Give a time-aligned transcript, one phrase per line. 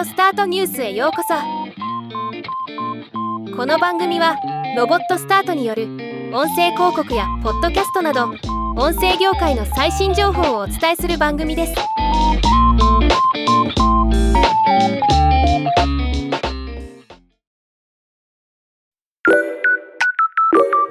[0.00, 1.34] オスタートニュースへようこそ。
[3.54, 4.34] この番組は
[4.74, 5.88] ロボットスタートによる
[6.32, 8.30] 音声広告やポッドキャストなど
[8.78, 11.74] 音声業界の最新情報をお伝えする番組です。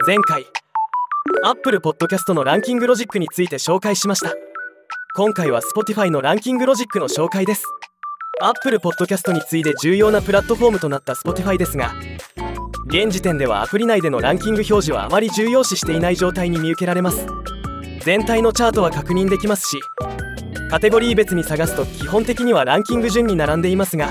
[0.05, 0.45] 前回
[1.45, 4.35] Apple Podcast のランキングロジックについて紹介しました。
[5.15, 7.65] 今回は Spotify のランキングロジックの紹介です。
[8.41, 11.93] Apple Podcast に次いで重要なプラットフォームとなった Spotify ですが
[12.87, 17.27] 現時点ではアプリ内でのランキング表示はあまり重要視していない状態に見受けられます。
[18.03, 19.79] 全体のチャートは確認できますし
[20.71, 24.09] カテゴリー別に探すと基本的にはランキング順に並んでいますが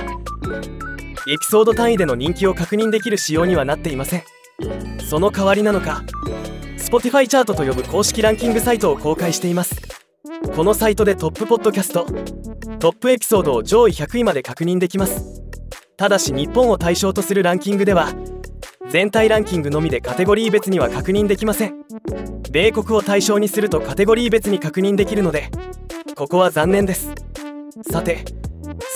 [1.27, 4.23] エピソード単位での人気を確認できる仕様にはなっていません。
[5.09, 6.05] その代わりなのか
[6.77, 9.81] Spotify チャートと呼ぶ公式ランキングサイトを公開しています。
[10.55, 12.07] このサイトでトップポッドキャスト
[12.81, 15.43] トップエピソードを上位100位まで確認できます。
[15.97, 18.13] ただし日本を対象とするランキングでは
[18.89, 21.85] 全体ランキングのみでカテゴリー別には確認できません。
[22.53, 25.51] 米国を対象にするとカテゴリー別に確認できるので
[26.15, 27.13] ここは残念です。
[27.91, 28.25] さて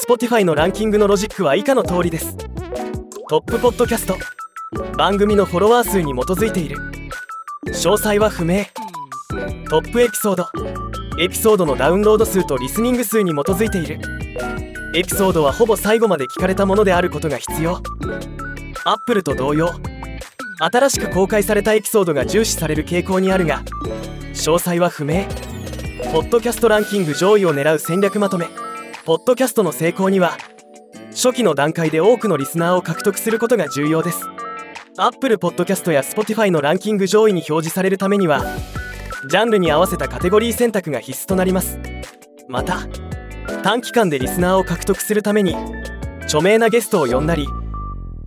[0.08, 2.36] Spotify のランキングのロジックは以下の通りです。
[3.28, 4.16] トップポッドキャスト
[4.96, 6.76] 番組のフォロワー数に基づいている。
[7.66, 8.64] 詳細は不明。
[9.68, 14.00] トップエピソードエピソードのダウンロード数とリスニング数に基づいている。
[14.94, 17.82] エピソードはほぼ最後まで聞かれたものであることが必要。
[18.84, 19.70] Apple と同様。
[20.58, 23.62] 新しく公開されたエピソードが重視される傾向にあるが
[24.32, 25.26] 詳細は不明。
[26.12, 28.46] ポッドキャストランキング上位を狙う戦略まとめ。
[29.04, 30.38] ポッドキャストの成功には
[31.10, 34.26] 初期の段階で多くのリスナーを獲得することが重要です。
[34.96, 38.44] Apple Podcast や Spotify のランキング上位に表示されるためには
[39.28, 41.78] ジャンルに合わせたカテゴリー選択が必須となります。
[42.48, 42.88] また
[43.62, 45.56] 短期間でリスナーを獲得するために
[46.22, 47.46] 著名なゲストを呼んだり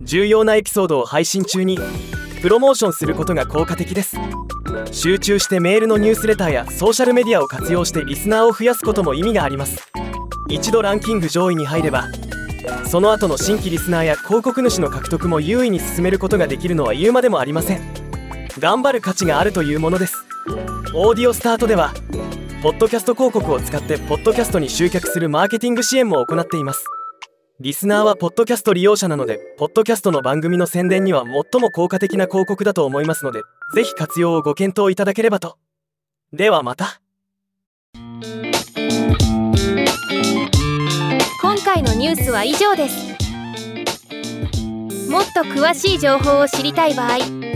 [0.00, 1.78] 重要なエピソードを配信中に
[2.40, 4.16] プロモーションすることが効果的です。
[4.92, 9.90] 集中してメールのニュースレターやソーシャルメディアを活用してリスナーを増やすことも意味があります。
[10.48, 12.04] 一度ランキング上位に入れば
[12.86, 17.80] その後の新規リスナーや広告主の獲得も優位に進めることができるのは言うまでもありません。
[18.58, 20.26] 頑張る価値があるというものです。
[20.98, 21.92] オーディオスタートでは
[22.62, 26.86] ポッドキャスト広告を使ってポッドキャストに集客するマーケティング支援も行っています。
[27.60, 33.42] リスナーはポッドキャスト利用者なのでポッドキャストの番組の宣伝には最も効果的な広告だと思いますので
[33.74, 35.58] ぜひ活用をご検討いただければと。
[36.32, 37.02] ではまた。
[41.42, 42.96] 今回のニュースは以上です。
[45.10, 47.18] もっと詳しい情報を知りたい場合「